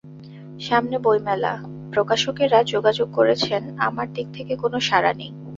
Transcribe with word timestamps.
সামনে 0.59 0.97
বইমেলা, 0.99 1.53
প্রকাশকেরা 1.93 2.59
যোগাযোগ 2.63 3.07
করছেন, 3.13 3.61
আমার 3.79 4.07
দিক 4.13 4.27
থেকে 4.33 4.53
কোনো 4.55 4.77
সাড়া 4.79 5.11
নেই। 5.13 5.31